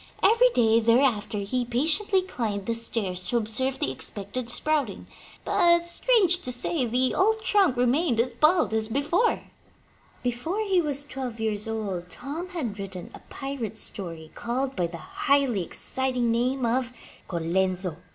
Every 0.23 0.49
day, 0.55 0.79
thereafter, 0.79 1.37
he 1.37 1.63
patiently 1.63 2.23
climbed 2.23 2.65
the 2.65 2.73
stairs 2.73 3.27
to 3.27 3.37
observe 3.37 3.77
the 3.77 3.91
expected 3.91 4.49
sprouting. 4.49 5.05
But 5.45 5.85
strange 5.85 6.39
to 6.39 6.51
say, 6.51 6.87
the 6.87 7.13
old 7.13 7.43
trunk 7.43 7.77
remained 7.77 8.19
as 8.19 8.33
bald 8.33 8.73
as 8.73 8.87
before! 8.87 9.43
22 9.45 9.45
THE 9.45 9.45
LATCH 9.45 9.45
KEY 9.45 10.19
Before 10.31 10.59
he 10.63 10.81
was 10.81 11.03
twelve 11.03 11.39
years 11.39 11.67
old, 11.67 12.09
Tom 12.09 12.49
had 12.49 12.79
written 12.79 13.11
a 13.13 13.19
pirate 13.29 13.77
story 13.77 14.31
called 14.33 14.75
by 14.75 14.87
the 14.87 14.97
highly 14.97 15.61
exciting 15.61 16.31
name 16.31 16.65
of 16.65 16.91
Colenzo. 17.27 17.97